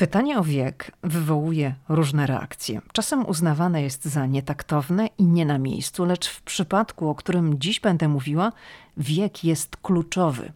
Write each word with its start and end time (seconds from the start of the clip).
Pytanie 0.00 0.38
o 0.38 0.44
wiek 0.44 0.92
wywołuje 1.02 1.74
różne 1.88 2.26
reakcje. 2.26 2.80
Czasem 2.92 3.26
uznawane 3.26 3.82
jest 3.82 4.04
za 4.04 4.26
nietaktowne 4.26 5.06
i 5.18 5.24
nie 5.24 5.46
na 5.46 5.58
miejscu, 5.58 6.04
lecz 6.04 6.28
w 6.28 6.42
przypadku, 6.42 7.08
o 7.08 7.14
którym 7.14 7.58
dziś 7.58 7.80
będę 7.80 8.08
mówiła, 8.08 8.52
wiek 8.96 9.44
jest 9.44 9.76
kluczowy. 9.76 10.52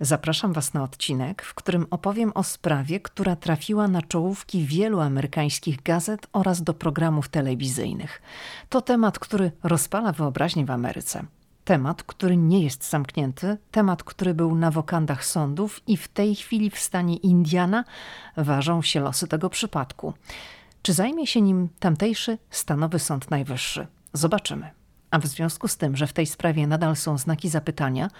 Zapraszam 0.00 0.52
Was 0.52 0.74
na 0.74 0.82
odcinek, 0.82 1.42
w 1.42 1.54
którym 1.54 1.86
opowiem 1.90 2.32
o 2.34 2.42
sprawie, 2.42 3.00
która 3.00 3.36
trafiła 3.36 3.88
na 3.88 4.02
czołówki 4.02 4.64
wielu 4.64 5.00
amerykańskich 5.00 5.82
gazet 5.82 6.26
oraz 6.32 6.62
do 6.62 6.74
programów 6.74 7.28
telewizyjnych. 7.28 8.22
To 8.68 8.80
temat, 8.80 9.18
który 9.18 9.52
rozpala 9.62 10.12
wyobraźnię 10.12 10.64
w 10.66 10.70
Ameryce. 10.70 11.24
Temat, 11.68 12.02
który 12.02 12.36
nie 12.36 12.62
jest 12.62 12.90
zamknięty, 12.90 13.56
temat, 13.70 14.04
który 14.04 14.34
był 14.34 14.54
na 14.54 14.70
wokandach 14.70 15.24
sądów 15.24 15.80
i 15.86 15.96
w 15.96 16.08
tej 16.08 16.34
chwili 16.34 16.70
w 16.70 16.78
stanie 16.78 17.16
Indiana 17.16 17.84
ważą 18.36 18.82
się 18.82 19.00
losy 19.00 19.28
tego 19.28 19.50
przypadku. 19.50 20.14
Czy 20.82 20.92
zajmie 20.92 21.26
się 21.26 21.40
nim 21.40 21.68
tamtejszy 21.78 22.38
stanowy 22.50 22.98
Sąd 22.98 23.30
Najwyższy? 23.30 23.86
Zobaczymy. 24.12 24.70
A 25.10 25.18
w 25.18 25.26
związku 25.26 25.68
z 25.68 25.76
tym, 25.76 25.96
że 25.96 26.06
w 26.06 26.12
tej 26.12 26.26
sprawie 26.26 26.66
nadal 26.66 26.96
są 26.96 27.18
znaki 27.18 27.48
zapytania, 27.48 28.10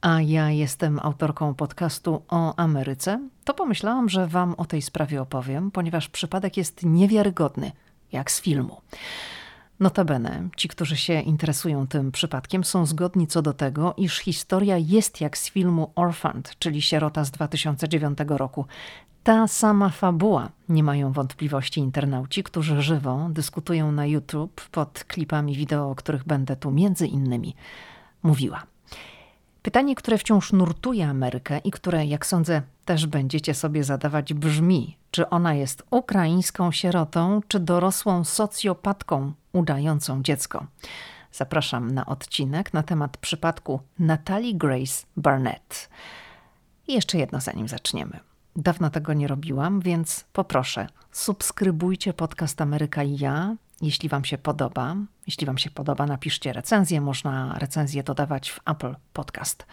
a 0.00 0.20
ja 0.20 0.50
jestem 0.50 0.98
autorką 1.02 1.54
podcastu 1.54 2.22
o 2.28 2.56
Ameryce, 2.56 3.28
to 3.44 3.54
pomyślałam, 3.54 4.08
że 4.08 4.26
Wam 4.26 4.54
o 4.54 4.64
tej 4.64 4.82
sprawie 4.82 5.22
opowiem, 5.22 5.70
ponieważ 5.70 6.08
przypadek 6.08 6.56
jest 6.56 6.82
niewiarygodny, 6.82 7.72
jak 8.12 8.30
z 8.30 8.40
filmu. 8.40 8.80
Notabene, 9.80 10.48
ci, 10.56 10.68
którzy 10.68 10.96
się 10.96 11.20
interesują 11.20 11.86
tym 11.86 12.12
przypadkiem, 12.12 12.64
są 12.64 12.86
zgodni 12.86 13.26
co 13.26 13.42
do 13.42 13.52
tego, 13.52 13.94
iż 13.96 14.18
historia 14.18 14.76
jest 14.78 15.20
jak 15.20 15.38
z 15.38 15.50
filmu 15.50 15.92
Orphaned, 15.94 16.58
czyli 16.58 16.82
Sierota 16.82 17.24
z 17.24 17.30
2009 17.30 18.18
roku. 18.28 18.66
Ta 19.24 19.48
sama 19.48 19.88
fabuła, 19.88 20.48
nie 20.68 20.82
mają 20.82 21.12
wątpliwości 21.12 21.80
internauci, 21.80 22.42
którzy 22.42 22.82
żywo 22.82 23.28
dyskutują 23.30 23.92
na 23.92 24.06
YouTube 24.06 24.68
pod 24.70 25.04
klipami 25.04 25.56
wideo, 25.56 25.90
o 25.90 25.94
których 25.94 26.24
będę 26.24 26.56
tu 26.56 26.70
między 26.70 27.06
innymi 27.06 27.54
mówiła. 28.22 28.62
Pytanie, 29.62 29.94
które 29.94 30.18
wciąż 30.18 30.52
nurtuje 30.52 31.08
Amerykę 31.08 31.58
i 31.58 31.70
które, 31.70 32.06
jak 32.06 32.26
sądzę, 32.26 32.62
też 32.84 33.06
będziecie 33.06 33.54
sobie 33.54 33.84
zadawać, 33.84 34.34
brzmi: 34.34 34.96
czy 35.10 35.28
ona 35.28 35.54
jest 35.54 35.82
ukraińską 35.90 36.72
sierotą, 36.72 37.40
czy 37.48 37.60
dorosłą 37.60 38.24
socjopatką 38.24 39.32
udającą 39.54 40.22
dziecko? 40.22 40.66
Zapraszam 41.32 41.90
na 41.90 42.06
odcinek 42.06 42.72
na 42.74 42.82
temat 42.82 43.16
przypadku 43.16 43.80
Natalie 43.98 44.54
Grace 44.54 45.06
Barnett. 45.16 45.88
I 46.88 46.92
jeszcze 46.92 47.18
jedno, 47.18 47.40
zanim 47.40 47.68
zaczniemy. 47.68 48.20
Dawno 48.56 48.90
tego 48.90 49.12
nie 49.12 49.28
robiłam, 49.28 49.80
więc 49.80 50.24
poproszę, 50.32 50.86
subskrybujcie 51.12 52.12
podcast 52.12 52.60
Ameryka 52.60 53.02
i 53.02 53.18
ja, 53.18 53.56
jeśli 53.82 54.08
Wam 54.08 54.24
się 54.24 54.38
podoba. 54.38 54.96
Jeśli 55.26 55.46
Wam 55.46 55.58
się 55.58 55.70
podoba, 55.70 56.06
napiszcie 56.06 56.52
recenzję. 56.52 57.00
Można 57.00 57.58
recenzję 57.58 58.02
dodawać 58.02 58.50
w 58.50 58.60
Apple 58.66 58.94
Podcast. 59.12 59.66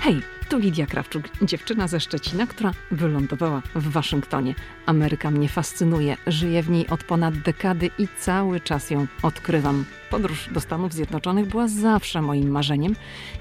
Hej! 0.00 0.22
Tu 0.48 0.58
Lidia 0.58 0.86
Krawczuk, 0.86 1.24
dziewczyna 1.42 1.88
ze 1.88 2.00
Szczecina, 2.00 2.46
która 2.46 2.72
wylądowała 2.90 3.62
w 3.74 3.88
Waszyngtonie. 3.88 4.54
Ameryka 4.86 5.30
mnie 5.30 5.48
fascynuje, 5.48 6.16
żyję 6.26 6.62
w 6.62 6.70
niej 6.70 6.88
od 6.88 7.04
ponad 7.04 7.38
dekady 7.38 7.90
i 7.98 8.08
cały 8.18 8.60
czas 8.60 8.90
ją 8.90 9.06
odkrywam. 9.22 9.84
Podróż 10.10 10.48
do 10.52 10.60
Stanów 10.60 10.92
Zjednoczonych 10.92 11.46
była 11.46 11.68
zawsze 11.68 12.22
moim 12.22 12.50
marzeniem. 12.50 12.96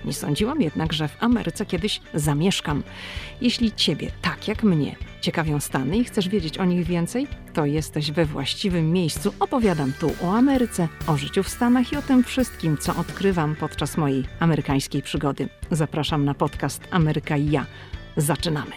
Nie 0.06 0.14
sądziłam 0.14 0.62
jednak, 0.62 0.94
że 0.94 1.08
w 1.08 1.24
Ameryce 1.24 1.66
kiedyś 1.66 2.02
zamieszkam. 2.14 2.84
Jeśli 3.42 3.72
Ciebie, 3.72 4.12
tak 4.22 4.48
jak 4.48 4.64
mnie, 4.64 4.96
ciekawią 5.26 5.60
Stany 5.60 5.98
i 5.98 6.04
chcesz 6.04 6.30
wiedzieć 6.30 6.58
o 6.58 6.66
nich 6.66 6.86
więcej, 6.86 7.28
to 7.54 7.66
jesteś 7.66 8.12
we 8.12 8.26
właściwym 8.26 8.92
miejscu. 8.92 9.34
Opowiadam 9.40 9.94
tu 10.00 10.12
o 10.24 10.34
Ameryce, 10.34 10.88
o 11.08 11.18
życiu 11.18 11.44
w 11.44 11.50
Stanach 11.50 11.92
i 11.92 11.98
o 11.98 12.02
tym 12.02 12.24
wszystkim, 12.24 12.78
co 12.78 12.96
odkrywam 12.96 13.56
podczas 13.56 13.98
mojej 13.98 14.24
amerykańskiej 14.40 15.02
przygody. 15.02 15.50
Zapraszam 15.72 16.26
na 16.26 16.34
podcast 16.34 16.82
Ameryka 16.92 17.38
i 17.38 17.52
ja. 17.52 17.66
Zaczynamy. 18.18 18.72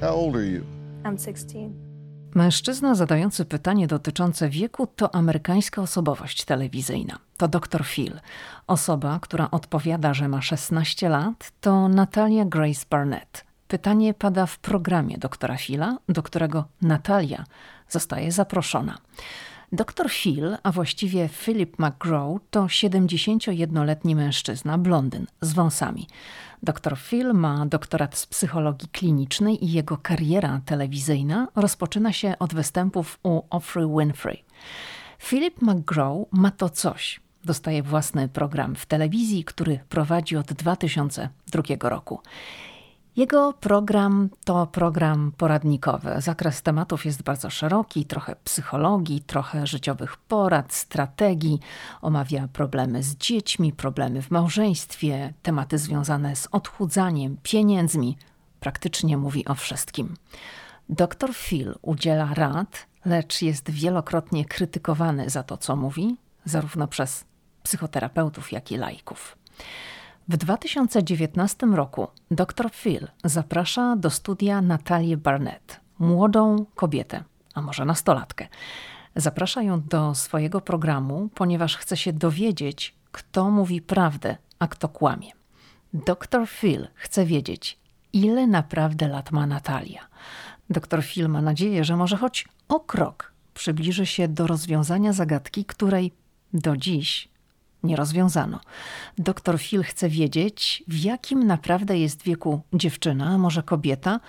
How 0.00 0.24
old 0.24 0.36
are 0.36 0.46
you? 0.46 0.62
I'm 1.04 1.24
16. 1.24 1.83
Mężczyzna 2.34 2.94
zadający 2.94 3.44
pytanie 3.44 3.86
dotyczące 3.86 4.48
wieku 4.48 4.86
to 4.86 5.14
amerykańska 5.14 5.82
osobowość 5.82 6.44
telewizyjna. 6.44 7.18
To 7.36 7.48
dr 7.48 7.84
Phil. 7.84 8.20
Osoba, 8.66 9.18
która 9.22 9.50
odpowiada, 9.50 10.14
że 10.14 10.28
ma 10.28 10.42
16 10.42 11.08
lat, 11.08 11.52
to 11.60 11.88
Natalia 11.88 12.44
Grace 12.44 12.86
Barnett. 12.90 13.44
Pytanie 13.68 14.14
pada 14.14 14.46
w 14.46 14.58
programie 14.58 15.18
doktora 15.18 15.56
Phila, 15.56 15.96
do 16.08 16.22
którego 16.22 16.64
Natalia 16.82 17.44
zostaje 17.88 18.32
zaproszona. 18.32 18.98
Dr 19.74 20.10
Phil, 20.10 20.56
a 20.62 20.72
właściwie 20.72 21.28
Philip 21.28 21.78
McGraw, 21.78 22.38
to 22.50 22.64
71-letni 22.64 24.14
mężczyzna, 24.14 24.78
blondyn, 24.78 25.26
z 25.40 25.52
wąsami. 25.52 26.06
Dr 26.62 26.98
Phil 26.98 27.32
ma 27.32 27.66
doktorat 27.66 28.18
z 28.18 28.26
psychologii 28.26 28.88
klinicznej 28.88 29.64
i 29.64 29.72
jego 29.72 29.96
kariera 29.96 30.60
telewizyjna 30.64 31.48
rozpoczyna 31.56 32.12
się 32.12 32.34
od 32.38 32.54
występów 32.54 33.18
u 33.22 33.42
Oprah 33.50 33.88
Winfrey. 33.98 34.44
Philip 35.18 35.62
McGraw 35.62 36.16
ma 36.30 36.50
to 36.50 36.68
coś. 36.68 37.20
Dostaje 37.44 37.82
własny 37.82 38.28
program 38.28 38.74
w 38.74 38.86
telewizji, 38.86 39.44
który 39.44 39.80
prowadzi 39.88 40.36
od 40.36 40.52
2002 40.52 41.62
roku. 41.88 42.20
Jego 43.16 43.52
program 43.52 44.28
to 44.44 44.66
program 44.66 45.32
poradnikowy. 45.36 46.14
Zakres 46.18 46.62
tematów 46.62 47.04
jest 47.04 47.22
bardzo 47.22 47.50
szeroki, 47.50 48.04
trochę 48.04 48.36
psychologii, 48.44 49.20
trochę 49.20 49.66
życiowych 49.66 50.16
porad, 50.16 50.74
strategii. 50.74 51.60
Omawia 52.02 52.48
problemy 52.48 53.02
z 53.02 53.16
dziećmi, 53.16 53.72
problemy 53.72 54.22
w 54.22 54.30
małżeństwie, 54.30 55.34
tematy 55.42 55.78
związane 55.78 56.36
z 56.36 56.48
odchudzaniem, 56.52 57.36
pieniędzmi. 57.42 58.16
Praktycznie 58.60 59.16
mówi 59.16 59.44
o 59.44 59.54
wszystkim. 59.54 60.14
Dr 60.88 61.34
Phil 61.34 61.74
udziela 61.82 62.34
rad, 62.34 62.86
lecz 63.04 63.42
jest 63.42 63.70
wielokrotnie 63.70 64.44
krytykowany 64.44 65.30
za 65.30 65.42
to, 65.42 65.56
co 65.56 65.76
mówi, 65.76 66.16
zarówno 66.44 66.88
przez 66.88 67.24
psychoterapeutów, 67.62 68.52
jak 68.52 68.72
i 68.72 68.76
laików. 68.76 69.36
W 70.28 70.36
2019 70.36 71.66
roku 71.66 72.08
dr 72.30 72.70
Phil 72.70 73.08
zaprasza 73.24 73.96
do 73.96 74.10
studia 74.10 74.62
Natalię 74.62 75.16
Barnett, 75.16 75.80
młodą 75.98 76.66
kobietę, 76.74 77.24
a 77.54 77.62
może 77.62 77.84
nastolatkę. 77.84 78.48
Zaprasza 79.16 79.62
ją 79.62 79.80
do 79.82 80.14
swojego 80.14 80.60
programu, 80.60 81.28
ponieważ 81.34 81.76
chce 81.76 81.96
się 81.96 82.12
dowiedzieć, 82.12 82.94
kto 83.12 83.50
mówi 83.50 83.82
prawdę, 83.82 84.36
a 84.58 84.68
kto 84.68 84.88
kłamie. 84.88 85.30
Dr 85.94 86.48
Phil 86.48 86.88
chce 86.94 87.24
wiedzieć, 87.24 87.78
ile 88.12 88.46
naprawdę 88.46 89.08
lat 89.08 89.32
ma 89.32 89.46
Natalia. 89.46 90.08
Dr 90.70 91.02
Phil 91.02 91.28
ma 91.28 91.42
nadzieję, 91.42 91.84
że 91.84 91.96
może 91.96 92.16
choć 92.16 92.48
o 92.68 92.80
krok 92.80 93.32
przybliży 93.54 94.06
się 94.06 94.28
do 94.28 94.46
rozwiązania 94.46 95.12
zagadki, 95.12 95.64
której 95.64 96.12
do 96.52 96.76
dziś 96.76 97.33
nie 97.84 97.96
rozwiązano. 97.96 98.60
Doktor 99.18 99.58
Phil 99.58 99.82
chce 99.82 100.08
wiedzieć, 100.08 100.84
w 100.88 100.98
jakim 100.98 101.46
naprawdę 101.46 101.98
jest 101.98 102.22
wieku 102.22 102.60
dziewczyna, 102.72 103.26
a 103.26 103.38
może 103.38 103.62
kobieta, 103.62 104.20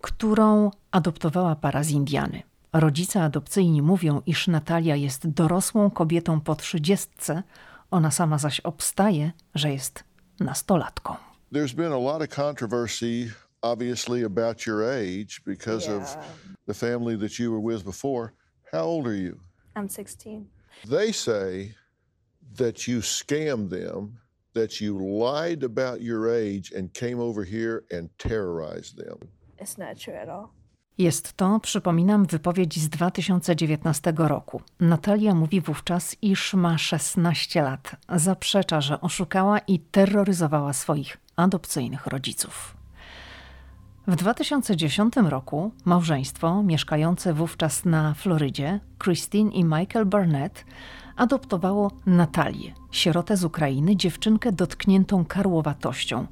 którą 0.00 0.70
adoptowała 0.90 1.56
para 1.56 1.82
z 1.82 1.90
Indiany. 1.90 2.42
Rodzice 2.72 3.22
adopcyjni 3.22 3.82
mówią, 3.82 4.22
iż 4.26 4.48
Natalia 4.48 4.96
jest 4.96 5.28
dorosłą 5.28 5.90
kobietą 5.90 6.40
po 6.40 6.54
trzydziestce, 6.54 7.42
ona 7.90 8.10
sama 8.10 8.38
zaś 8.38 8.60
obstaje, 8.60 9.32
że 9.54 9.72
jest 9.72 10.04
nastolatką. 10.40 11.14
There's 11.52 11.74
been 11.74 11.92
a 11.92 11.98
lot 11.98 12.22
of 12.22 12.28
controversy 12.28 13.32
obviously 13.62 14.24
about 14.24 14.66
your 14.66 14.82
age 14.82 15.40
because 15.46 15.86
yeah. 15.86 16.02
of 16.02 16.16
the 16.66 16.74
family 16.74 17.18
that 17.18 17.38
you 17.38 17.52
were 17.52 17.74
with 17.74 17.84
before. 17.84 18.32
How 18.72 18.84
old 18.84 19.06
are 19.06 19.16
you? 19.16 19.40
I'm 19.76 19.88
16. 19.88 20.46
They 20.84 21.12
say 21.12 21.74
that 22.56 22.88
you 22.88 23.00
scammed 23.00 23.70
them, 23.70 24.18
that 24.54 24.80
you 24.80 24.98
lied 24.98 25.64
about 25.64 26.00
your 26.02 26.28
age 26.28 26.72
and 26.78 26.92
came 26.92 27.20
over 27.20 27.44
here 27.44 27.82
and 27.98 28.08
terrorized 28.18 28.96
them. 28.96 29.18
It's 29.58 29.78
not 29.78 29.96
true 29.98 30.14
at 30.14 30.28
all. 30.28 30.48
Jest 30.98 31.32
to, 31.32 31.60
przypominam, 31.60 32.26
wypowiedź 32.26 32.78
z 32.78 32.88
2019 32.88 34.12
roku. 34.16 34.60
Natalia 34.80 35.34
mówi 35.34 35.60
wówczas, 35.60 36.16
iż 36.22 36.54
ma 36.54 36.78
16 36.78 37.62
lat. 37.62 37.96
Zaprzecza, 38.16 38.80
że 38.80 39.00
oszukała 39.00 39.58
i 39.58 39.78
terroryzowała 39.78 40.72
swoich 40.72 41.18
adopcyjnych 41.36 42.06
rodziców. 42.06 42.76
W 44.06 44.16
2010 44.16 45.14
roku 45.16 45.72
małżeństwo 45.84 46.62
mieszkające 46.62 47.34
wówczas 47.34 47.84
na 47.84 48.14
Florydzie, 48.14 48.80
Christine 49.04 49.52
i 49.52 49.64
Michael 49.64 50.06
Barnett, 50.06 50.64
adoptowało 51.16 51.90
Natalię, 52.06 52.74
sierotę 52.90 53.36
z 53.36 53.44
Ukrainy, 53.44 53.96
dziewczynkę 53.96 54.52
dotkniętą 54.52 55.24
karłowatością. 55.24 56.26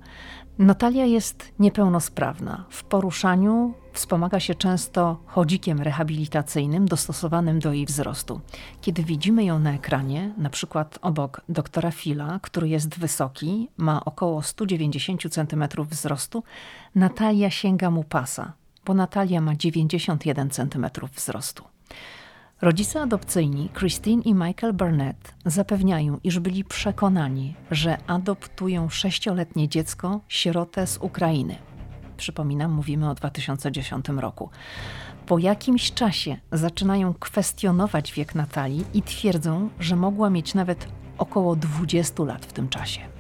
Natalia 0.59 1.05
jest 1.05 1.53
niepełnosprawna. 1.59 2.65
W 2.71 2.85
poruszaniu 2.85 3.75
wspomaga 3.93 4.41
się 4.41 4.55
często 4.55 5.23
chodzikiem 5.27 5.81
rehabilitacyjnym 5.81 6.89
dostosowanym 6.89 7.59
do 7.59 7.73
jej 7.73 7.87
wzrostu. 7.87 8.41
Kiedy 8.81 9.05
widzimy 9.05 9.45
ją 9.45 9.59
na 9.59 9.75
ekranie, 9.75 10.35
na 10.37 10.51
przykład 10.51 10.99
obok 11.03 11.41
doktora 11.49 11.91
Fila, 11.91 12.41
który 12.43 12.69
jest 12.69 12.99
wysoki, 12.99 13.69
ma 13.77 14.05
około 14.05 14.43
190 14.43 15.23
cm 15.31 15.65
wzrostu, 15.91 16.43
Natalia 16.95 17.51
sięga 17.51 17.91
mu 17.91 18.05
pasa, 18.05 18.53
bo 18.85 18.95
Natalia 18.95 19.41
ma 19.41 19.57
91 19.57 20.51
cm 20.51 20.87
wzrostu. 21.15 21.65
Rodzice 22.63 23.01
adopcyjni, 23.01 23.69
Christine 23.79 24.23
i 24.23 24.35
Michael 24.35 24.73
Burnett, 24.73 25.35
zapewniają, 25.47 26.19
iż 26.25 26.39
byli 26.39 26.65
przekonani, 26.65 27.55
że 27.71 27.99
adoptują 28.07 28.89
sześcioletnie 28.89 29.69
dziecko, 29.69 30.21
sierotę 30.29 30.87
z 30.87 30.99
Ukrainy. 30.99 31.57
Przypominam, 32.17 32.73
mówimy 32.73 33.11
o 33.11 33.15
2010 33.15 34.09
roku. 34.09 34.51
Po 35.27 35.39
jakimś 35.39 35.93
czasie 35.93 36.37
zaczynają 36.53 37.15
kwestionować 37.15 38.13
wiek 38.13 38.35
Natalii 38.35 38.85
i 38.95 39.03
twierdzą, 39.03 39.69
że 39.79 39.97
mogła 39.97 40.31
mieć 40.31 40.55
nawet 40.55 40.89
około 41.19 41.57
20 41.57 42.25
lat 42.25 42.47
w 42.47 42.53
tym 42.53 42.69
czasie. 42.69 43.20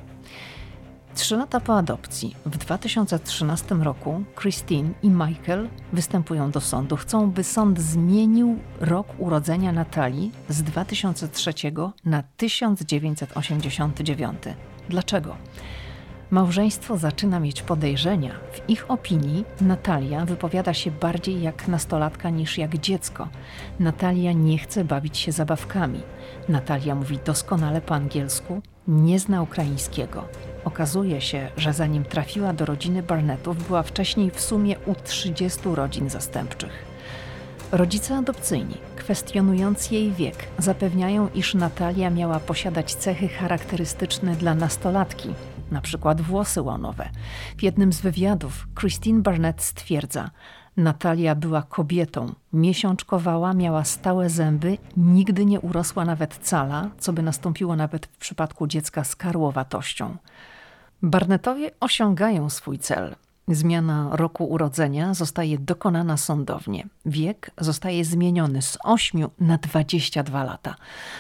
Trzy 1.20 1.36
lata 1.36 1.60
po 1.60 1.76
adopcji, 1.76 2.36
w 2.46 2.58
2013 2.58 3.74
roku, 3.74 4.22
Christine 4.40 4.90
i 5.02 5.10
Michael 5.10 5.68
występują 5.92 6.50
do 6.50 6.60
sądu. 6.60 6.96
Chcą, 6.96 7.30
by 7.30 7.44
sąd 7.44 7.80
zmienił 7.80 8.58
rok 8.80 9.06
urodzenia 9.18 9.72
Natalii 9.72 10.32
z 10.48 10.62
2003 10.62 11.52
na 12.04 12.22
1989. 12.36 14.42
Dlaczego? 14.88 15.36
Małżeństwo 16.30 16.98
zaczyna 16.98 17.40
mieć 17.40 17.62
podejrzenia. 17.62 18.34
W 18.52 18.70
ich 18.70 18.90
opinii 18.90 19.44
Natalia 19.60 20.26
wypowiada 20.26 20.74
się 20.74 20.90
bardziej 20.90 21.42
jak 21.42 21.68
nastolatka 21.68 22.30
niż 22.30 22.58
jak 22.58 22.78
dziecko. 22.78 23.28
Natalia 23.80 24.32
nie 24.32 24.58
chce 24.58 24.84
bawić 24.84 25.18
się 25.18 25.32
zabawkami. 25.32 26.00
Natalia 26.48 26.94
mówi 26.94 27.18
doskonale 27.24 27.80
po 27.80 27.94
angielsku, 27.94 28.62
nie 28.88 29.18
zna 29.18 29.42
ukraińskiego. 29.42 30.24
Okazuje 30.64 31.20
się, 31.20 31.50
że 31.56 31.72
zanim 31.72 32.04
trafiła 32.04 32.52
do 32.52 32.66
rodziny 32.66 33.02
Barnettów, 33.02 33.66
była 33.66 33.82
wcześniej 33.82 34.30
w 34.30 34.40
sumie 34.40 34.78
u 34.86 34.94
30 34.94 35.60
rodzin 35.64 36.10
zastępczych. 36.10 36.84
Rodzice 37.72 38.16
adopcyjni, 38.16 38.76
kwestionując 38.96 39.90
jej 39.90 40.12
wiek, 40.12 40.36
zapewniają, 40.58 41.28
iż 41.34 41.54
Natalia 41.54 42.10
miała 42.10 42.40
posiadać 42.40 42.94
cechy 42.94 43.28
charakterystyczne 43.28 44.36
dla 44.36 44.54
nastolatki, 44.54 45.28
na 45.70 45.80
przykład 45.80 46.20
włosy 46.20 46.62
łonowe. 46.62 47.10
W 47.56 47.62
jednym 47.62 47.92
z 47.92 48.00
wywiadów 48.00 48.66
Christine 48.80 49.22
Barnett 49.22 49.62
stwierdza, 49.62 50.30
Natalia 50.80 51.34
była 51.34 51.62
kobietą, 51.62 52.32
miesiączkowała, 52.52 53.54
miała 53.54 53.84
stałe 53.84 54.30
zęby, 54.30 54.78
nigdy 54.96 55.44
nie 55.44 55.60
urosła 55.60 56.04
nawet 56.04 56.38
cala, 56.42 56.90
co 56.98 57.12
by 57.12 57.22
nastąpiło 57.22 57.76
nawet 57.76 58.06
w 58.06 58.16
przypadku 58.16 58.66
dziecka 58.66 59.04
z 59.04 59.16
karłowatością. 59.16 60.16
Barnetowie 61.02 61.70
osiągają 61.80 62.50
swój 62.50 62.78
cel. 62.78 63.16
Zmiana 63.48 64.08
roku 64.12 64.44
urodzenia 64.44 65.14
zostaje 65.14 65.58
dokonana 65.58 66.16
sądownie. 66.16 66.86
Wiek 67.06 67.50
zostaje 67.58 68.04
zmieniony 68.04 68.62
z 68.62 68.78
8 68.84 69.28
na 69.40 69.58
22 69.58 70.44
lata. 70.44 70.74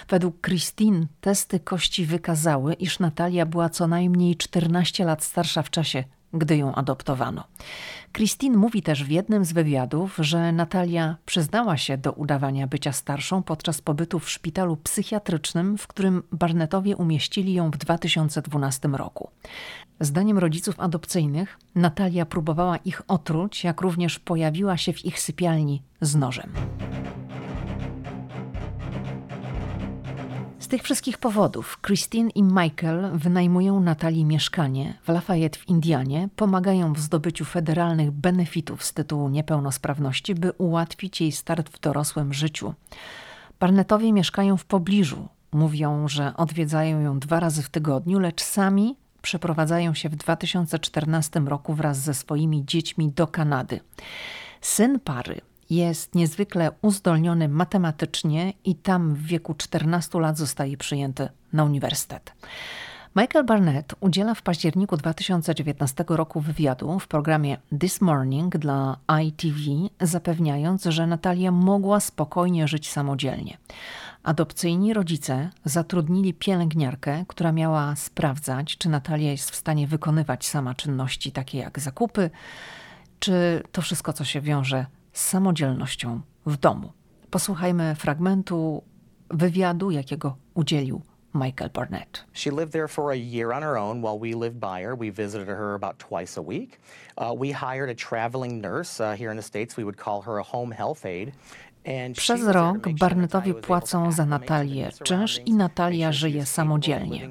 Według 0.08 0.40
Christine 0.46 1.06
testy 1.20 1.60
kości 1.60 2.06
wykazały, 2.06 2.74
iż 2.74 2.98
Natalia 2.98 3.46
była 3.46 3.68
co 3.68 3.86
najmniej 3.86 4.36
14 4.36 5.04
lat 5.04 5.24
starsza 5.24 5.62
w 5.62 5.70
czasie, 5.70 6.04
gdy 6.32 6.56
ją 6.56 6.74
adoptowano. 6.74 7.44
Christine 8.12 8.56
mówi 8.56 8.82
też 8.82 9.04
w 9.04 9.10
jednym 9.10 9.44
z 9.44 9.52
wywiadów, 9.52 10.16
że 10.18 10.52
Natalia 10.52 11.16
przyznała 11.26 11.76
się 11.76 11.98
do 11.98 12.12
udawania 12.12 12.66
bycia 12.66 12.92
starszą 12.92 13.42
podczas 13.42 13.80
pobytu 13.80 14.18
w 14.18 14.30
szpitalu 14.30 14.76
psychiatrycznym, 14.76 15.78
w 15.78 15.86
którym 15.86 16.22
Barnetowie 16.32 16.96
umieścili 16.96 17.54
ją 17.54 17.70
w 17.70 17.76
2012 17.76 18.88
roku. 18.88 19.30
Zdaniem 20.00 20.38
rodziców 20.38 20.80
adopcyjnych, 20.80 21.58
Natalia 21.74 22.26
próbowała 22.26 22.76
ich 22.76 23.02
otruć, 23.08 23.64
jak 23.64 23.80
również 23.80 24.18
pojawiła 24.18 24.76
się 24.76 24.92
w 24.92 25.04
ich 25.04 25.20
sypialni 25.20 25.82
z 26.00 26.14
nożem. 26.16 26.50
Tych 30.70 30.82
wszystkich 30.82 31.18
powodów 31.18 31.78
Christine 31.86 32.30
i 32.34 32.42
Michael 32.42 33.10
wynajmują 33.14 33.80
Natalii 33.80 34.24
mieszkanie 34.24 34.98
w 35.04 35.08
Lafayette 35.08 35.58
w 35.58 35.68
Indianie, 35.68 36.28
pomagają 36.36 36.92
w 36.92 37.00
zdobyciu 37.00 37.44
federalnych 37.44 38.10
benefitów 38.10 38.84
z 38.84 38.92
tytułu 38.92 39.28
niepełnosprawności, 39.28 40.34
by 40.34 40.52
ułatwić 40.52 41.20
jej 41.20 41.32
start 41.32 41.70
w 41.70 41.80
dorosłym 41.80 42.34
życiu. 42.34 42.74
Barnetowie 43.60 44.12
mieszkają 44.12 44.56
w 44.56 44.64
pobliżu. 44.64 45.28
Mówią, 45.52 46.08
że 46.08 46.36
odwiedzają 46.36 47.00
ją 47.00 47.18
dwa 47.18 47.40
razy 47.40 47.62
w 47.62 47.68
tygodniu, 47.68 48.18
lecz 48.18 48.42
sami 48.42 48.96
przeprowadzają 49.22 49.94
się 49.94 50.08
w 50.08 50.16
2014 50.16 51.40
roku 51.40 51.74
wraz 51.74 51.98
ze 51.98 52.14
swoimi 52.14 52.64
dziećmi 52.64 53.12
do 53.12 53.26
Kanady. 53.26 53.80
Syn 54.60 55.00
pary 55.00 55.40
jest 55.70 56.14
niezwykle 56.14 56.70
uzdolniony 56.82 57.48
matematycznie 57.48 58.52
i 58.64 58.74
tam 58.74 59.14
w 59.14 59.22
wieku 59.22 59.54
14 59.54 60.20
lat 60.20 60.38
zostaje 60.38 60.76
przyjęty 60.76 61.28
na 61.52 61.64
uniwersytet. 61.64 62.32
Michael 63.16 63.44
Barnett 63.44 63.94
udziela 64.00 64.34
w 64.34 64.42
październiku 64.42 64.96
2019 64.96 66.04
roku 66.08 66.40
wywiadu 66.40 66.98
w 66.98 67.08
programie 67.08 67.56
This 67.80 68.00
Morning 68.00 68.58
dla 68.58 68.96
ITV, 69.24 69.58
zapewniając, 70.00 70.84
że 70.84 71.06
Natalia 71.06 71.50
mogła 71.50 72.00
spokojnie 72.00 72.68
żyć 72.68 72.90
samodzielnie. 72.90 73.58
Adopcyjni 74.22 74.94
rodzice 74.94 75.50
zatrudnili 75.64 76.34
pielęgniarkę, 76.34 77.24
która 77.28 77.52
miała 77.52 77.96
sprawdzać, 77.96 78.76
czy 78.78 78.88
Natalia 78.88 79.30
jest 79.30 79.50
w 79.50 79.56
stanie 79.56 79.86
wykonywać 79.86 80.46
sama 80.46 80.74
czynności 80.74 81.32
takie 81.32 81.58
jak 81.58 81.80
zakupy, 81.80 82.30
czy 83.18 83.62
to 83.72 83.82
wszystko, 83.82 84.12
co 84.12 84.24
się 84.24 84.40
wiąże 84.40 84.86
samodzielnością 85.12 86.20
w 86.46 86.56
domu. 86.56 86.92
Posłuchajmy 87.30 87.94
fragmentu 87.94 88.82
wywiadu, 89.30 89.90
jakiego 89.90 90.36
udzielił 90.54 91.02
Michael 91.34 91.70
Barnett. 91.70 92.24
She 92.32 92.50
lived 92.50 92.72
there 92.72 92.88
for 92.88 93.12
a 93.12 93.16
year 93.16 93.52
on 93.52 93.62
her 93.62 93.76
own 93.76 94.02
while 94.02 94.18
we 94.18 94.34
lived 94.34 94.58
by 94.58 94.82
her. 94.82 94.96
We 94.96 95.10
visited 95.10 95.48
her 95.48 95.74
about 95.74 95.98
twice 95.98 96.36
a 96.36 96.42
week. 96.42 96.80
Uh, 97.16 97.32
we 97.38 97.52
hired 97.52 97.88
a 97.88 97.94
traveling 97.94 98.60
nurse 98.60 99.00
uh, 99.00 99.16
here 99.16 99.30
in 99.30 99.36
the 99.36 99.42
States. 99.42 99.76
We 99.76 99.84
would 99.84 99.96
call 99.96 100.22
her 100.22 100.38
a 100.38 100.42
home 100.42 100.72
health 100.72 101.06
aide. 101.06 101.32
Przez 102.16 102.46
rok 102.48 102.78
Barnettowi 102.98 103.54
płacą 103.54 104.12
za 104.12 104.26
Natalię 104.26 104.90
czynsz 105.04 105.40
i 105.46 105.54
Natalia 105.54 106.12
żyje 106.12 106.46
samodzielnie. 106.46 107.30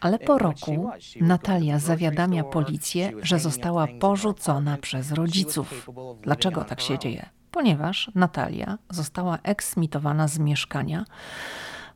Ale 0.00 0.18
po 0.18 0.38
roku 0.38 0.90
Natalia 1.20 1.78
zawiadamia 1.78 2.44
policję, 2.44 3.12
że 3.22 3.38
została 3.38 3.86
porzucona 4.00 4.76
przez 4.76 5.12
rodziców. 5.12 5.90
Dlaczego 6.22 6.64
tak 6.64 6.80
się 6.80 6.98
dzieje? 6.98 7.28
Ponieważ 7.50 8.10
Natalia 8.14 8.78
została 8.90 9.38
eksmitowana 9.42 10.28
z 10.28 10.38
mieszkania, 10.38 11.04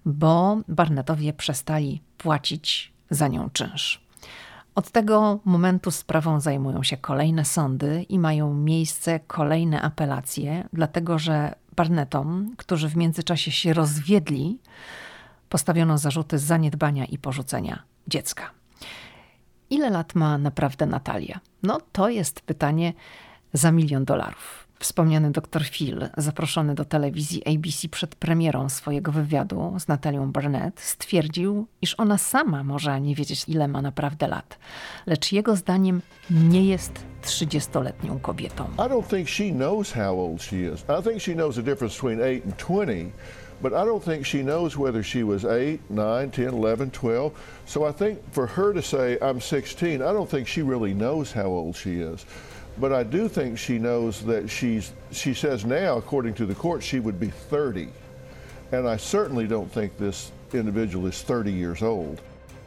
bo 0.05 0.61
Barnetowie 0.69 1.33
przestali 1.33 2.03
płacić 2.19 2.93
za 3.11 3.29
nią 3.29 3.51
czynsz. 3.51 4.05
Od 4.75 4.91
tego 4.91 5.41
momentu 5.45 5.91
sprawą 5.91 6.41
zajmują 6.41 6.83
się 6.83 6.97
kolejne 6.97 7.45
sądy 7.45 8.03
i 8.09 8.19
mają 8.19 8.55
miejsce 8.55 9.21
kolejne 9.21 9.83
apelacje, 9.83 10.69
dlatego 10.73 11.19
że 11.19 11.55
Barnettom, 11.77 12.55
którzy 12.57 12.89
w 12.89 12.97
międzyczasie 12.97 13.53
się 13.53 13.73
rozwiedli, 13.73 14.59
postawiono 15.49 15.99
zarzuty 15.99 16.39
zaniedbania 16.39 17.05
i 17.05 17.19
porzucenia 17.19 17.83
dziecka. 18.09 18.51
Ile 19.71 19.91
lat 19.91 20.15
ma 20.15 20.39
naprawdę 20.39 20.87
Natalia? 20.87 21.41
No 21.63 21.81
to 21.93 22.09
jest 22.09 22.41
pytanie 22.41 22.93
za 23.53 23.73
milion 23.73 24.05
dolarów. 24.05 24.64
Wspomniany 24.79 25.31
dr 25.31 25.65
Phil, 25.71 26.09
zaproszony 26.17 26.75
do 26.75 26.85
telewizji 26.85 27.43
ABC 27.57 27.89
przed 27.89 28.15
premierą 28.15 28.69
swojego 28.69 29.13
wywiadu 29.13 29.75
z 29.79 29.89
Natalią 29.89 30.33
Burnett, 30.33 30.81
stwierdził, 30.81 31.67
iż 31.83 31.95
ona 31.99 32.19
sama 32.19 32.65
może 32.65 33.01
nie 33.01 33.15
wiedzieć, 33.15 33.45
ile 33.49 33.69
ma 33.69 33.83
naprawdę 33.83 34.29
lat. 34.29 34.59
Lecz 35.07 35.33
jego 35.33 35.57
zdaniem 35.57 36.03
nie 36.31 36.65
jest 36.65 36.93
30-letnią 37.25 38.21
kobietą. 38.21 38.65
I 38.65 38.77
don't 38.77 39.17
think 39.17 39.29
she 39.29 39.51
knows 39.51 39.93
how 39.93 40.21
old 40.21 40.43
she 40.43 40.57
is. 40.57 40.85
I 41.01 41.03
think 41.03 41.23
she 41.23 41.35
knows 41.35 41.57
the 41.57 41.63
difference 41.63 41.95
between 41.95 42.21
8 42.23 42.43
and 42.45 42.57
20. 42.57 43.13
but 43.63 43.73
I 43.73 43.85
don't 43.85 44.03
think 44.03 44.27
she 44.27 44.43
knows 44.43 44.77
whether 44.77 45.03
she 45.03 45.23
was 45.23 45.45
8, 45.45 45.81
9, 45.91 46.31
10, 46.31 46.49
11, 46.49 46.91
12. 46.91 47.33
So 47.67 47.85
I 47.85 47.93
think 47.93 48.19
for 48.33 48.47
her 48.47 48.75
to 48.75 48.83
say, 48.83 49.17
I'm 49.23 49.41
16, 49.41 50.03
I 50.03 50.13
don't 50.13 50.29
think 50.29 50.49
she 50.49 50.63
really 50.63 50.93
knows 50.93 51.33
how 51.33 51.47
old 51.47 51.75
she 51.75 52.01
is. 52.01 52.27
But 52.79 52.93
I 52.93 53.03
do 53.05 53.29
think 53.29 53.59
she 53.59 53.79
knows 53.79 54.25
that 54.25 54.51
she's, 54.51 54.93
she 55.13 55.33
says 55.33 55.65
now, 55.65 55.97
according 55.97 56.35
to 56.35 56.47
the 56.47 56.55
court, 56.55 56.83
she 56.83 56.99
would 56.99 57.21
be 57.21 57.29
30. 57.29 57.89
And 58.73 58.89
I 58.89 58.97
certainly 58.97 59.47
don't 59.47 59.71
think 59.71 59.97
this 59.97 60.33
individual 60.53 61.07
is 61.07 61.23
30 61.23 61.53
years 61.53 61.83
old. 61.83 62.21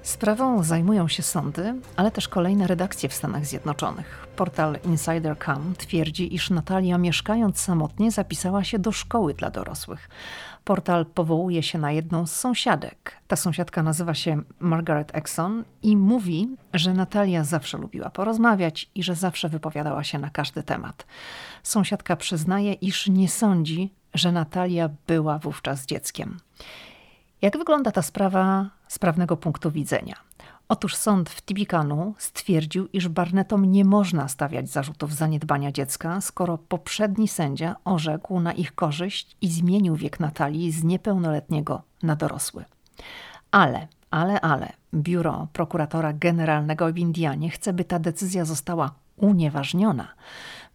Sprawą 0.08 0.64
zajmują 0.64 1.08
się 1.08 1.24
sądy, 1.24 1.76
ale 1.96 2.12
też 2.12 2.28
kolejne 2.28 2.68
redakcje 2.68 3.10
w 3.10 3.14
Stanach 3.14 3.46
Zjednoczonych. 3.46 4.28
Portal 4.36 4.78
Insider.com 4.86 5.74
twierdzi, 5.78 6.36
iż 6.36 6.50
Natalia 6.50 6.98
mieszkając 6.98 7.60
samotnie 7.60 8.12
zapisała 8.12 8.64
się 8.64 8.80
do 8.80 8.92
szkoły 8.92 9.34
dla 9.34 9.50
dorosłych. 9.50 10.10
Portal 10.64 11.06
powołuje 11.06 11.64
się 11.64 11.80
na 11.80 11.92
jedną 11.92 12.28
z 12.28 12.36
sąsiadek. 12.36 13.14
Ta 13.28 13.36
sąsiadka 13.36 13.84
nazywa 13.84 14.14
się 14.14 14.42
Margaret 14.60 15.16
Exxon 15.16 15.64
i 15.84 15.98
mówi, 15.98 16.50
że 16.74 16.94
Natalia 16.94 17.44
zawsze 17.44 17.78
lubiła 17.78 18.10
porozmawiać 18.10 18.90
i 18.96 19.04
że 19.04 19.16
zawsze 19.16 19.50
wypowiadała 19.50 20.04
się 20.04 20.20
na 20.20 20.30
każdy 20.30 20.64
temat. 20.64 21.06
Sąsiadka 21.64 22.16
przyznaje, 22.16 22.74
iż 22.74 23.08
nie 23.08 23.30
sądzi, 23.30 23.94
że 24.14 24.32
Natalia 24.32 24.90
była 25.08 25.40
wówczas 25.40 25.86
dzieckiem. 25.86 26.38
Jak 27.42 27.58
wygląda 27.58 27.92
ta 27.92 28.02
sprawa 28.02 28.70
z 28.88 29.00
prawnego 29.00 29.38
punktu 29.38 29.72
widzenia? 29.72 30.16
Otóż 30.70 30.96
sąd 30.96 31.30
w 31.30 31.42
Tibikanu 31.42 32.16
stwierdził, 32.18 32.88
iż 32.94 33.08
Barnettom 33.08 33.66
nie 33.66 33.86
można 33.86 34.28
stawiać 34.28 34.70
zarzutów 34.70 35.16
zaniedbania 35.16 35.72
dziecka, 35.72 36.22
skoro 36.22 36.58
poprzedni 36.58 37.28
sędzia 37.28 37.76
orzekł 37.86 38.40
na 38.40 38.54
ich 38.54 38.76
korzyść 38.76 39.38
i 39.42 39.50
zmienił 39.52 39.96
wiek 39.96 40.20
Natalii 40.20 40.72
z 40.72 40.84
niepełnoletniego 40.84 41.82
na 42.04 42.16
dorosły. 42.16 42.66
Ale, 43.52 43.88
ale, 44.12 44.42
ale, 44.42 44.74
biuro 44.94 45.48
prokuratora 45.54 46.14
generalnego 46.14 46.94
w 46.94 46.98
Indianie 46.98 47.50
chce, 47.50 47.74
by 47.74 47.84
ta 47.84 48.00
decyzja 48.00 48.46
została 48.46 48.92
unieważniona. 49.18 50.08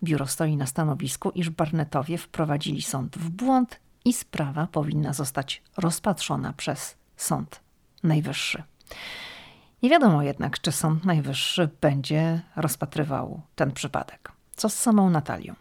Biuro 0.03 0.27
stoi 0.27 0.57
na 0.57 0.67
stanowisku, 0.67 1.31
iż 1.31 1.51
Barnetowie 1.51 2.19
wprowadzili 2.19 2.83
sąd 2.83 3.19
w 3.19 3.31
błąd 3.31 3.81
i 4.05 4.13
sprawa 4.13 4.67
powinna 4.67 5.13
zostać 5.13 5.63
rozpatrzona 5.77 6.53
przez 6.53 6.97
Sąd 7.17 7.61
Najwyższy. 8.03 8.63
Nie 9.83 9.91
wiadomo 9.91 10.23
jednak, 10.23 10.61
czy 10.61 10.73
Sąd 10.73 11.05
Najwyższy 11.05 11.69
będzie 11.81 12.41
rozpatrywał 12.57 13.41
ten 13.55 13.73
przypadek. 13.73 14.33
Co 14.57 14.69
z 14.69 14.75
samą 14.75 15.11
Natalią? 15.11 15.55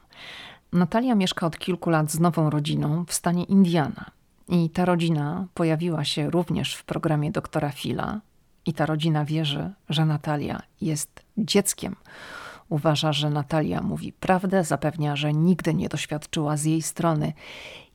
Natalia 0.74 1.16
mieszka 1.16 1.48
od 1.48 1.58
kilku 1.58 1.90
lat 1.90 2.12
z 2.12 2.20
nową 2.20 2.50
rodziną 2.50 3.06
w 3.08 3.14
stanie 3.14 3.44
Indiana. 3.44 4.12
I 4.50 4.70
ta 4.70 4.86
rodzina 4.86 5.48
pojawiła 5.54 6.04
się 6.04 6.30
również 6.30 6.76
w 6.76 6.84
programie 6.84 7.32
doktora 7.32 7.72
Phila. 7.72 8.22
I 8.66 8.74
ta 8.74 8.86
rodzina 8.86 9.26
wierzy, 9.26 9.72
że 9.90 10.06
Natalia 10.06 10.62
jest 10.82 11.24
dzieckiem. 11.38 11.96
Uważa, 12.70 13.14
że 13.14 13.30
Natalia 13.30 13.82
mówi 13.82 14.14
prawdę, 14.14 14.64
zapewnia, 14.64 15.16
że 15.16 15.34
nigdy 15.34 15.74
nie 15.74 15.90
doświadczyła 15.90 16.58
z 16.58 16.66
jej 16.66 16.82
strony 16.82 17.34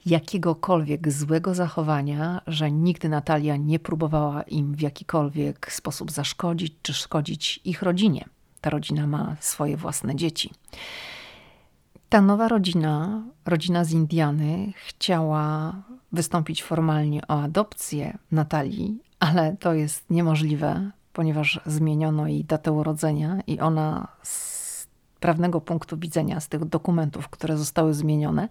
jakiegokolwiek 0.07 1.13
złego 1.13 1.55
zachowania, 1.55 2.41
że 2.47 2.71
nigdy 2.71 3.09
Natalia 3.09 3.57
nie 3.57 3.79
próbowała 3.79 4.43
im 4.43 4.75
w 4.75 4.81
jakikolwiek 4.81 5.73
sposób 5.73 6.11
zaszkodzić 6.11 6.75
czy 6.83 6.95
szkodzić 6.95 7.61
ich 7.65 7.83
rodzinie. 7.83 8.25
Ta 8.61 8.71
rodzina 8.71 9.07
ma 9.07 9.37
swoje 9.41 9.77
własne 9.77 10.17
dzieci. 10.17 10.51
Ta 12.09 12.21
nowa 12.21 12.49
rodzina, 12.49 13.23
rodzina 13.47 13.85
z 13.85 13.93
Indiany, 13.93 14.73
chciała 14.87 15.75
wystąpić 16.13 16.63
formalnie 16.63 17.21
o 17.29 17.43
adopcję 17.43 18.19
Natalii, 18.33 18.99
ale 19.21 19.57
to 19.57 19.75
jest 19.75 20.11
niemożliwe, 20.11 20.91
ponieważ 21.13 21.61
zmieniono 21.67 22.29
jej 22.29 22.45
datę 22.45 22.73
urodzenia 22.73 23.41
i 23.47 23.61
ona 23.61 24.09
prawnego 25.21 25.61
punktu 25.61 25.97
widzenia, 25.97 26.41
z 26.41 26.49
tych 26.49 26.65
dokumentów, 26.65 27.29
które 27.29 27.57
zostały 27.57 27.95
zmienione, 27.95 28.49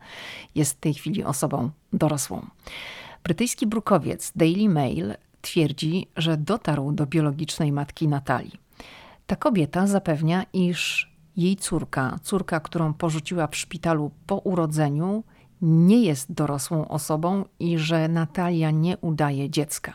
jest 0.55 0.77
w 0.77 0.79
tej 0.79 0.93
chwili 0.93 1.24
osobą 1.24 1.69
dorosłą. 1.93 2.45
Brytyjski 3.24 3.67
brukowiec 3.67 4.31
Daily 4.36 4.69
Mail 4.69 5.13
twierdzi, 5.41 6.07
że 6.17 6.38
dotarł 6.38 6.91
do 6.91 7.05
biologicznej 7.05 7.72
matki 7.72 8.07
Natalii. 8.07 8.60
Ta 9.27 9.36
kobieta 9.36 9.88
zapewnia, 9.88 10.45
iż 10.53 11.12
jej 11.38 11.55
córka, 11.55 12.19
córka, 12.24 12.60
którą 12.60 12.93
porzuciła 12.93 13.48
w 13.48 13.55
szpitalu 13.55 14.12
po 14.27 14.36
urodzeniu, 14.36 15.24
nie 15.62 16.03
jest 16.03 16.34
dorosłą 16.34 16.88
osobą 16.88 17.45
i 17.60 17.77
że 17.77 18.07
Natalia 18.07 18.72
nie 18.72 18.98
udaje 18.98 19.50
dziecka. 19.50 19.93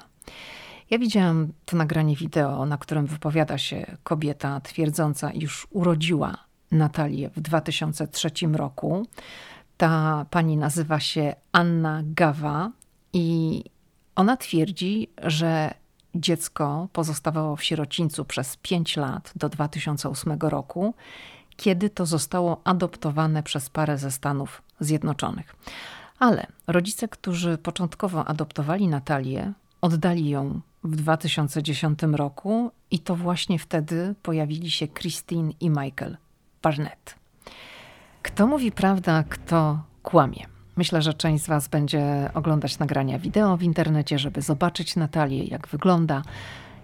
Ja 0.90 0.98
widziałam 0.98 1.52
to 1.64 1.76
nagranie 1.76 2.16
wideo, 2.16 2.66
na 2.66 2.78
którym 2.78 3.06
wypowiada 3.06 3.58
się 3.58 3.96
kobieta 4.02 4.60
twierdząca, 4.60 5.30
iż 5.30 5.66
urodziła 5.70 6.49
Natalię 6.70 7.30
w 7.30 7.40
2003 7.40 8.30
roku. 8.52 9.06
Ta 9.76 10.26
pani 10.30 10.56
nazywa 10.56 11.00
się 11.00 11.34
Anna 11.52 12.02
Gawa 12.04 12.70
i 13.12 13.64
ona 14.16 14.36
twierdzi, 14.36 15.08
że 15.22 15.74
dziecko 16.14 16.88
pozostawało 16.92 17.56
w 17.56 17.64
sierocińcu 17.64 18.24
przez 18.24 18.56
5 18.56 18.96
lat 18.96 19.32
do 19.36 19.48
2008 19.48 20.38
roku, 20.40 20.94
kiedy 21.56 21.90
to 21.90 22.06
zostało 22.06 22.60
adoptowane 22.64 23.42
przez 23.42 23.70
parę 23.70 23.98
ze 23.98 24.10
Stanów 24.10 24.62
Zjednoczonych. 24.80 25.56
Ale 26.18 26.46
rodzice, 26.66 27.08
którzy 27.08 27.58
początkowo 27.58 28.24
adoptowali 28.24 28.88
Natalię, 28.88 29.52
oddali 29.80 30.28
ją 30.28 30.60
w 30.84 30.96
2010 30.96 32.02
roku 32.02 32.70
i 32.90 32.98
to 32.98 33.16
właśnie 33.16 33.58
wtedy 33.58 34.14
pojawili 34.22 34.70
się 34.70 34.88
Christine 34.88 35.52
i 35.60 35.70
Michael 35.70 36.16
Barnett. 36.62 37.14
Kto 38.22 38.46
mówi 38.46 38.72
prawda, 38.72 39.24
kto 39.28 39.78
kłamie? 40.02 40.46
Myślę, 40.76 41.02
że 41.02 41.14
część 41.14 41.44
z 41.44 41.46
Was 41.46 41.68
będzie 41.68 42.30
oglądać 42.34 42.78
nagrania 42.78 43.18
wideo 43.18 43.56
w 43.56 43.62
internecie, 43.62 44.18
żeby 44.18 44.42
zobaczyć 44.42 44.96
Natalię, 44.96 45.44
jak 45.44 45.68
wygląda, 45.68 46.22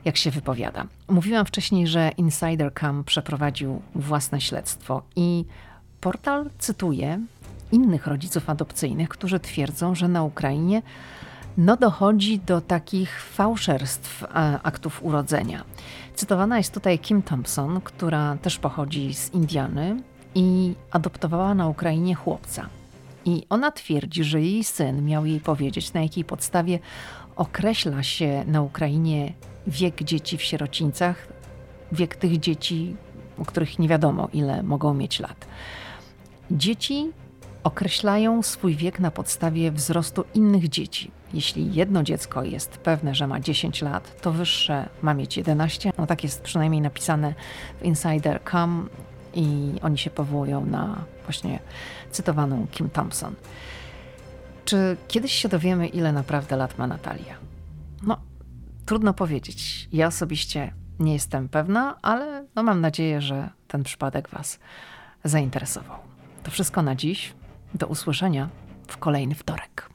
jak 0.04 0.16
się 0.16 0.30
wypowiada. 0.30 0.86
Mówiłam 1.08 1.46
wcześniej, 1.46 1.86
że 1.86 2.10
Insider.com 2.16 3.04
przeprowadził 3.04 3.82
własne 3.94 4.40
śledztwo 4.40 5.02
i 5.16 5.44
portal 6.00 6.50
cytuje 6.58 7.20
innych 7.72 8.06
rodziców 8.06 8.50
adopcyjnych, 8.50 9.08
którzy 9.08 9.40
twierdzą, 9.40 9.94
że 9.94 10.08
na 10.08 10.22
Ukrainie 10.22 10.82
no 11.56 11.76
dochodzi 11.76 12.38
do 12.38 12.60
takich 12.60 13.22
fałszerstw 13.22 14.22
e, 14.22 14.26
aktów 14.62 15.02
urodzenia. 15.02 15.64
Cytowana 16.14 16.58
jest 16.58 16.74
tutaj 16.74 16.98
Kim 16.98 17.22
Thompson, 17.22 17.80
która 17.80 18.36
też 18.42 18.58
pochodzi 18.58 19.14
z 19.14 19.34
Indiany 19.34 20.02
i 20.34 20.74
adoptowała 20.90 21.54
na 21.54 21.68
Ukrainie 21.68 22.14
chłopca. 22.14 22.68
I 23.24 23.46
ona 23.50 23.70
twierdzi, 23.70 24.24
że 24.24 24.40
jej 24.40 24.64
syn 24.64 25.04
miał 25.04 25.26
jej 25.26 25.40
powiedzieć, 25.40 25.92
na 25.92 26.02
jakiej 26.02 26.24
podstawie 26.24 26.78
określa 27.36 28.02
się 28.02 28.44
na 28.46 28.62
Ukrainie 28.62 29.32
wiek 29.66 30.02
dzieci 30.02 30.38
w 30.38 30.42
sierocińcach, 30.42 31.28
wiek 31.92 32.16
tych 32.16 32.40
dzieci, 32.40 32.96
u 33.38 33.44
których 33.44 33.78
nie 33.78 33.88
wiadomo 33.88 34.28
ile 34.32 34.62
mogą 34.62 34.94
mieć 34.94 35.20
lat. 35.20 35.46
Dzieci 36.50 37.12
określają 37.66 38.42
swój 38.42 38.76
wiek 38.76 39.00
na 39.00 39.10
podstawie 39.10 39.72
wzrostu 39.72 40.24
innych 40.34 40.68
dzieci. 40.68 41.10
Jeśli 41.34 41.74
jedno 41.74 42.02
dziecko 42.02 42.44
jest 42.44 42.78
pewne, 42.78 43.14
że 43.14 43.26
ma 43.26 43.40
10 43.40 43.82
lat, 43.82 44.20
to 44.20 44.32
wyższe 44.32 44.88
ma 45.02 45.14
mieć 45.14 45.36
11. 45.36 45.92
No 45.98 46.06
tak 46.06 46.24
jest 46.24 46.42
przynajmniej 46.42 46.80
napisane 46.80 47.34
w 47.80 47.84
Insider.com 47.84 48.88
i 49.34 49.72
oni 49.82 49.98
się 49.98 50.10
powołują 50.10 50.66
na 50.66 51.04
właśnie 51.24 51.58
cytowaną 52.10 52.66
Kim 52.70 52.90
Thompson. 52.90 53.34
Czy 54.64 54.96
kiedyś 55.08 55.32
się 55.32 55.48
dowiemy, 55.48 55.88
ile 55.88 56.12
naprawdę 56.12 56.56
lat 56.56 56.78
ma 56.78 56.86
Natalia? 56.86 57.34
No, 58.02 58.16
trudno 58.86 59.14
powiedzieć. 59.14 59.88
Ja 59.92 60.06
osobiście 60.06 60.72
nie 60.98 61.12
jestem 61.12 61.48
pewna, 61.48 61.96
ale 62.02 62.44
no 62.54 62.62
mam 62.62 62.80
nadzieję, 62.80 63.20
że 63.20 63.48
ten 63.68 63.82
przypadek 63.82 64.28
Was 64.28 64.58
zainteresował. 65.24 65.98
To 66.42 66.50
wszystko 66.50 66.82
na 66.82 66.94
dziś. 66.94 67.34
Do 67.78 67.86
usłyszenia 67.86 68.48
w 68.88 68.96
kolejny 68.96 69.34
wtorek. 69.34 69.90